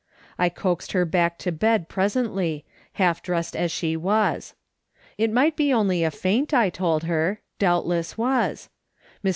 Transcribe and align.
I 0.39 0.49
coaxed 0.49 0.95
lier 0.95 1.05
back 1.05 1.37
to 1.45 1.51
bed 1.51 1.87
presently, 1.87 2.65
half 2.93 3.21
dressed 3.21 3.55
as 3.55 3.71
she 3.71 3.95
was. 3.95 4.55
It 5.15 5.31
might 5.31 5.55
be 5.55 5.71
only 5.71 6.03
a 6.03 6.09
faint, 6.09 6.55
I 6.55 6.71
told 6.71 7.03
her, 7.03 7.39
doubtless 7.59 8.17
was. 8.17 8.69
Mr. 9.23 9.29